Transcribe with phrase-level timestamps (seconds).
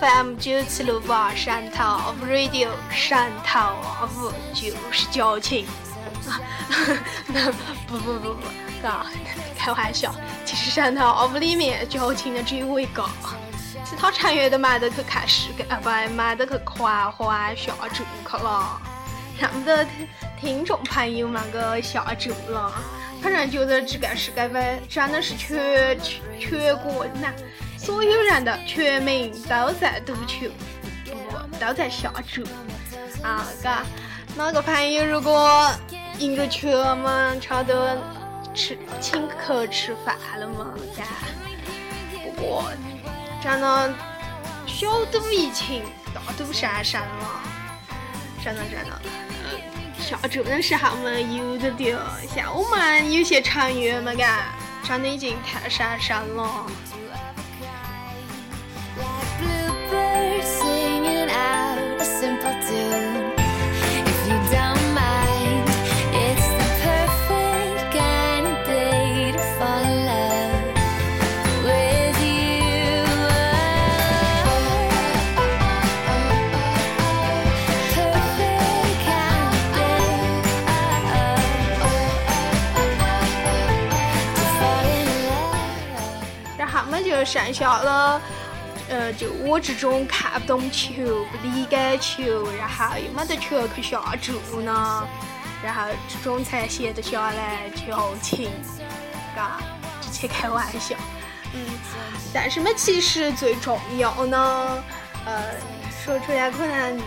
[0.00, 5.66] FM 九七六八汕头 Radio 汕头五就是矫情。
[7.28, 7.52] 那
[7.86, 8.40] 不不不不，
[8.82, 9.06] 嘎，
[9.58, 10.14] 开玩笑。
[10.44, 13.04] 其实汕头五里面矫情的只有我一个，
[13.84, 18.80] 其他成员都忙得去看世界，啊不，忙得去狂欢下注去了，
[19.38, 19.86] 让不得
[20.40, 22.72] 听众朋友们个下注了。
[23.22, 25.98] 反正觉得这个世界杯真的是全
[26.38, 27.34] 全国男。
[27.84, 30.48] 所有人的全民都在赌球，
[31.04, 32.42] 不都在下注
[33.22, 33.46] 啊！
[33.62, 33.84] 嘎，
[34.36, 35.70] 哪个朋友如果
[36.18, 37.96] 赢个球嘛，差不多
[38.54, 40.72] 吃请客吃饭了嘛？
[40.96, 41.04] 嘎，
[42.24, 42.72] 不过
[43.42, 43.94] 真的
[44.66, 45.82] 小赌怡情，
[46.14, 47.40] 大赌伤身了，
[48.42, 48.98] 真的真的。
[49.98, 51.98] 下注的时候嘛，有的丢，
[52.34, 56.66] 像我们有些成员嘛，嘎，真的已经太伤身了。
[87.24, 88.20] 剩下了，
[88.88, 95.08] 呃，就我这种看不懂球、不理解球，然后又没得球去下注呢，
[95.62, 98.50] 然后这种才闲得下来矫情，
[99.34, 99.58] 嘎，
[100.00, 100.94] 这些开玩笑，
[101.54, 101.64] 嗯，
[102.32, 104.84] 但是嘛，其实最重要呢，
[105.24, 105.42] 呃，
[106.04, 107.00] 说出来可能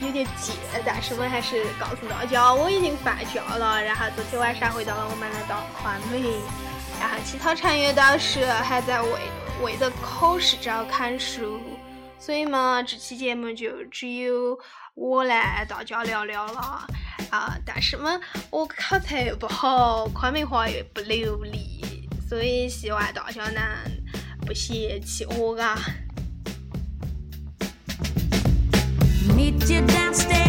[0.00, 0.54] 有点贱，
[0.84, 6.40] 但是我还是告诉大家，我已经放假了，然后昨天晚上回到了我们的大昆明。
[6.98, 9.10] 然后其他成员都是还在为
[9.62, 11.60] 为的考试找看书，
[12.18, 14.58] 所以嘛，这期节目就只有
[14.94, 16.86] 我来大家聊聊了
[17.30, 17.56] 啊！
[17.64, 18.20] 但是嘛，
[18.50, 23.62] 我口才又不好，昆明话又不流利，所以希望大家能
[24.46, 25.78] 不嫌弃我啊。
[29.60, 30.45] 这首歌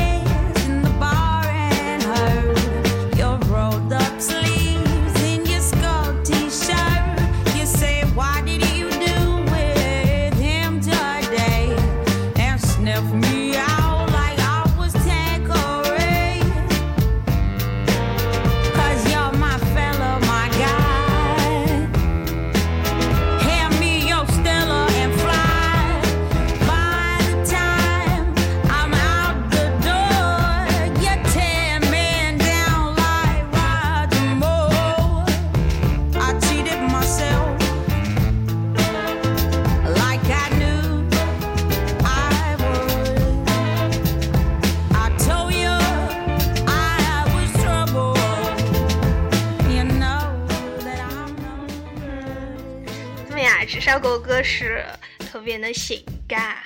[53.67, 54.85] 是
[55.19, 56.57] 特别的性感，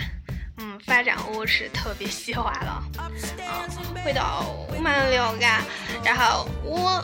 [0.57, 2.83] 嗯，反正我是特别喜欢了。
[2.99, 5.61] 嗯，回到我们聊嘎，
[6.03, 7.03] 然后我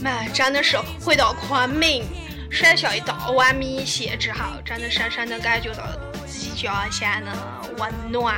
[0.00, 2.04] 们真的是回到昆明，
[2.50, 5.84] 甩下一大碗米线之后，真的深深的感觉到
[6.26, 7.32] 自己家乡的
[7.78, 8.36] 温暖。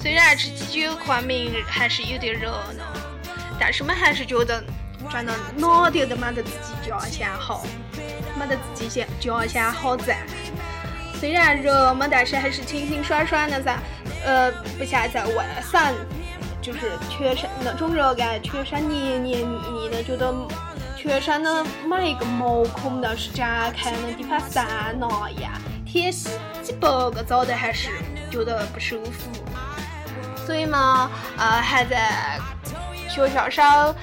[0.00, 2.84] 虽然这几天昆明还是有点热闹，
[3.58, 4.62] 但是我们还是觉得
[5.10, 7.64] 真的哪点都没得自己家乡好。
[8.38, 10.18] 没得自己家家乡好在，
[11.18, 13.78] 虽然热嘛，但是还是清清爽爽的噻。
[14.24, 15.80] 呃，不像在外省，
[16.60, 20.34] 就是全身那种热感，全身黏黏腻腻的，觉得
[20.96, 24.66] 全身的每一个毛孔都是展开的地方散
[24.98, 25.52] 那样，
[25.84, 26.30] 天洗
[26.62, 27.90] 几百个澡都还是
[28.30, 29.30] 觉得不舒服。
[30.44, 32.40] 所以嘛，呃，还在
[33.08, 33.94] 学校上。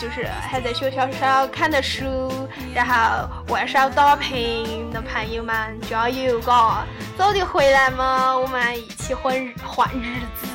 [0.00, 2.30] 就是还在学校上看的书，
[2.74, 5.54] 然后外省打拼的朋友们
[5.88, 6.84] 加油嘎！
[7.16, 10.45] 早点回来嘛，我们一起混换日子。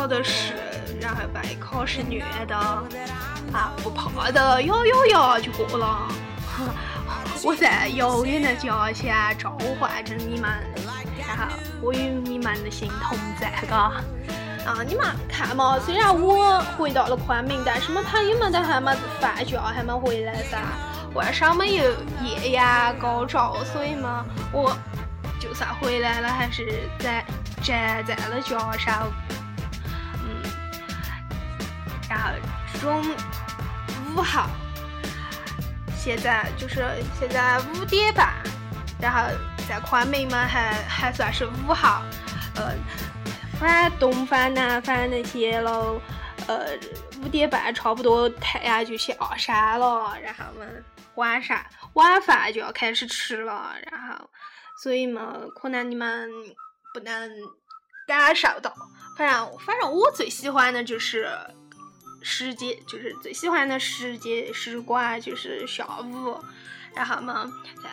[0.00, 0.54] 考的是，
[0.98, 6.08] 然后被考试虐的，啊，不怕的，摇摇摇就过了。
[7.44, 10.50] 我在遥远的家乡召唤着你们，
[11.28, 13.92] 然后我与你们的心同在，嘎。
[14.64, 20.62] 啊，你们看嘛，虽然我回到了昆明，但是我朋友们都还没放假，还没回来噻。
[21.12, 21.84] 晚上没有
[22.24, 24.74] 艳阳高照，所以嘛，我
[25.38, 27.22] 就算回来了，还是在
[27.62, 29.06] 站在了家上。
[32.10, 32.30] 然后
[32.74, 33.02] 这种
[34.14, 34.50] 五号，
[35.96, 36.84] 现在就是
[37.18, 38.34] 现在五点半，
[39.00, 39.32] 然后
[39.66, 42.02] 在昆明嘛，还还算是五号，
[42.56, 42.74] 呃。
[43.58, 46.00] 反东方、南方那些喽，
[46.48, 46.70] 呃，
[47.22, 50.64] 五点半差不多太阳就下山了，然后嘛，
[51.16, 54.30] 晚上晚饭就要开始吃了，然后，
[54.82, 56.30] 所以嘛，可能你们
[56.94, 57.30] 不能
[58.06, 58.74] 感受到。
[59.18, 61.28] 反正反正我最喜欢的就是
[62.22, 66.38] 时间，就是最喜欢的时间时光就是下午，
[66.94, 67.50] 然后嘛，
[67.82, 67.88] 在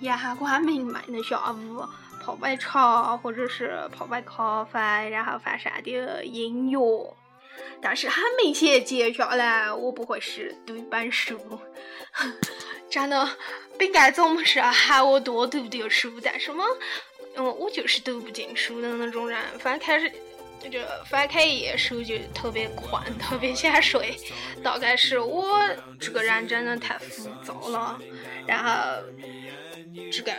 [0.00, 1.84] 阳光明媚的下午。
[2.20, 7.16] 泡杯茶，或者是泡杯咖啡，然后放上点音乐。
[7.80, 11.38] 但是很明显，接下来我不会是读一本书。
[12.90, 13.26] 真的，
[13.78, 16.62] 饼干总是喊我多读点书，但是嘛，
[17.36, 19.40] 嗯，我就是读不进书的那种人。
[19.58, 20.12] 反正开始，
[20.70, 24.16] 就翻开一页书就特别困，特别想睡。
[24.62, 25.58] 大概是我
[26.00, 27.98] 这个人真的太浮躁了，
[28.46, 29.02] 然后。
[30.12, 30.32] 这个，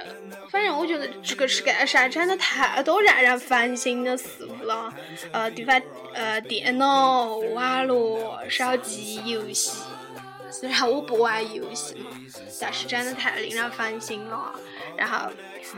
[0.49, 4.93] 反正我觉得这个世界上真的太多让人烦心的事物了。
[5.33, 5.81] 呃，地方，
[6.13, 9.81] 呃，电脑、网络、手机游戏。
[10.49, 12.09] 虽然我不玩游戏嘛，
[12.61, 14.53] 但是真的太令人烦心了。
[14.99, 15.31] 然后，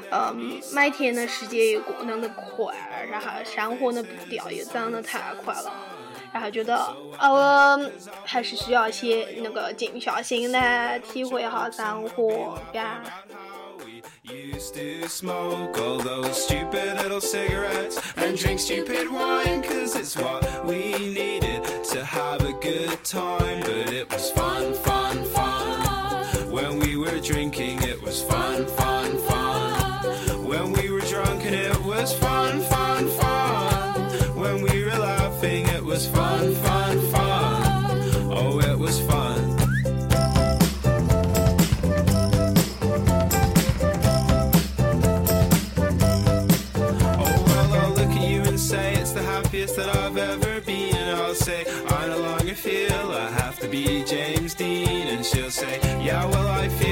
[0.10, 2.76] 嗯，每天的时间又过得那么快，
[3.12, 5.72] 然后生活的步调又走得太快了。
[6.34, 6.76] 然后觉得，
[7.20, 7.92] 呃，
[8.26, 13.00] 还是需要些那个静下心来体会一下生活嘎。
[14.24, 17.20] Used to smoke all those stupid little
[55.32, 56.91] she'll say, Yeah, well, I feel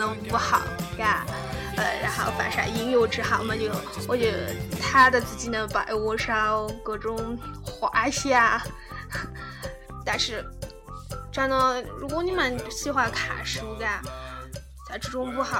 [0.00, 0.62] 买妙的不好，
[0.96, 1.26] 嘎。
[1.76, 3.70] 呃，然后放上音乐之后嘛，就
[4.08, 4.26] 我就
[4.80, 8.60] 躺在自己的被窝上，各种幻想。
[10.04, 10.44] 但是，
[11.32, 13.86] 真的，如果你们喜欢看书的，
[14.88, 15.58] 在这种午后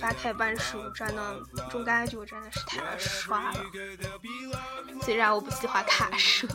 [0.00, 3.60] 翻开本书，真的，这种感觉真的是太爽了。
[5.02, 6.48] 虽然我不喜欢看书，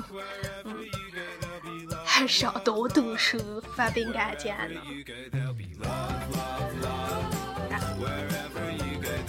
[0.65, 0.75] 嗯，
[2.24, 3.38] 还是要多读书，
[3.75, 4.75] 发饼干讲的。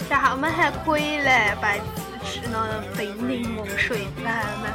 [0.09, 4.69] 然后我们还可以来把自制了冰柠檬水饭嘛，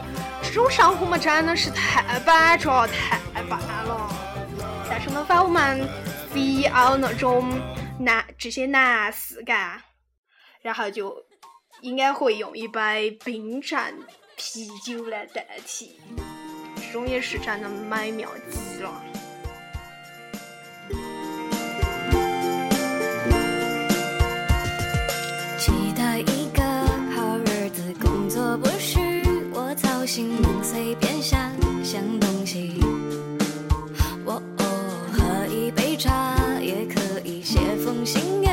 [0.43, 4.13] 这种生活嘛真的是太板着太棒了。
[4.89, 5.87] 但是没法我们
[6.29, 7.49] 非要那种
[7.97, 9.81] 男这些男士干，
[10.61, 11.15] 然后就
[11.79, 13.79] 应该会用一杯冰镇
[14.35, 16.01] 啤酒来代替，
[16.91, 18.91] 中业史上的麦秒级了。
[25.57, 26.61] 期待一个
[27.15, 28.99] 好日子，工作不是
[29.53, 31.51] 我操心，能随便想
[31.83, 32.79] 想东西。
[34.25, 34.65] 我、哦、
[35.13, 38.48] 喝一杯茶，也可以写封信给。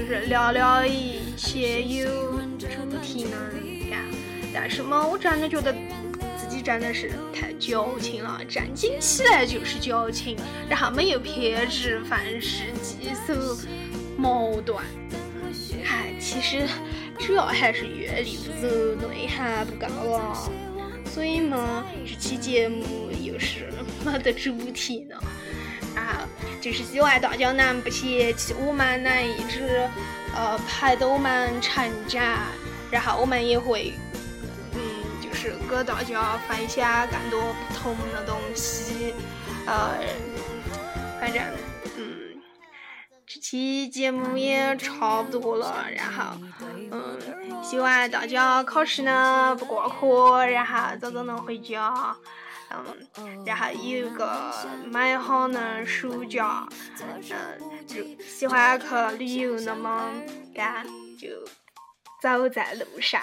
[0.00, 2.06] 就是聊聊一些有
[2.58, 2.66] 主
[3.02, 3.36] 题呢，
[3.90, 4.02] 干。
[4.50, 5.74] 但是嘛，我真的觉得
[6.38, 10.38] 自己真的是太矫情了，正经起来就是矫情，
[10.70, 13.34] 然后没有偏执，凡事记仇，
[14.16, 14.78] 矛盾。
[15.84, 16.66] 嗨，其实
[17.18, 20.50] 主要还是阅历不足，内涵不够啊。
[21.04, 23.68] 所以嘛，这期节目又是
[24.02, 25.16] 没得主题呢。
[26.60, 29.88] 就是希望大家能不嫌弃我们能一直
[30.36, 32.22] 呃陪着我们成长，
[32.90, 33.94] 然后我们也会
[34.74, 34.80] 嗯
[35.22, 39.14] 就是给大家分享更多不同的东西，
[39.66, 39.94] 呃，
[41.20, 41.42] 反正
[41.96, 42.42] 嗯
[43.26, 46.36] 这期节目也差不多了，然后
[46.90, 47.18] 嗯
[47.62, 52.14] 希望大家考试呢不挂科，然后早早能回家。
[52.70, 54.52] 嗯，然后有一个
[54.86, 56.68] 美好的暑假，
[57.00, 57.20] 嗯，
[57.86, 58.86] 就喜欢去
[59.18, 60.10] 旅游那么
[60.54, 60.86] 干，
[61.18, 61.28] 就
[62.22, 63.20] 走在路上。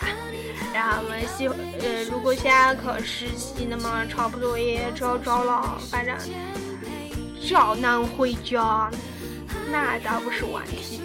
[0.73, 6.15] 然后我们喜，呃，如果想去实习，那么差不多也找着了，反正
[7.41, 8.91] 只要能回家，
[9.71, 11.01] 那倒不是问题。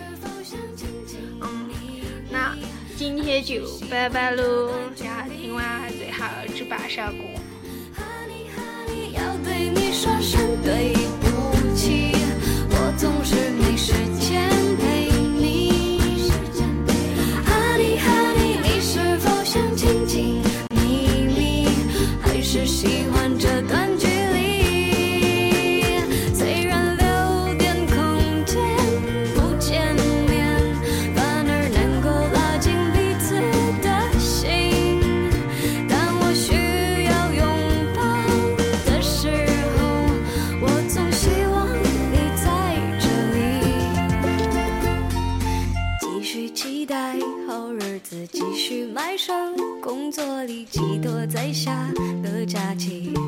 [1.40, 1.70] 嗯，
[2.30, 2.56] 那
[2.96, 4.72] 今天就拜拜喽，
[5.02, 7.41] 然后听完最后这半首歌。
[9.62, 11.31] 对你说声对不起，
[51.32, 51.72] 在下
[52.22, 53.21] 个假期。